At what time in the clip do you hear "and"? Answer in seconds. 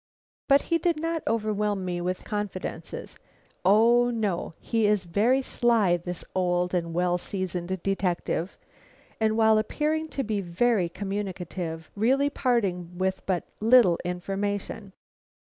6.73-6.91, 9.19-9.37